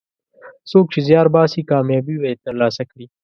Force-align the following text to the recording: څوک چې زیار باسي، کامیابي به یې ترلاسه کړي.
څوک 0.69 0.85
چې 0.93 0.99
زیار 1.07 1.27
باسي، 1.35 1.61
کامیابي 1.71 2.15
به 2.21 2.27
یې 2.31 2.41
ترلاسه 2.45 2.83
کړي. 2.91 3.05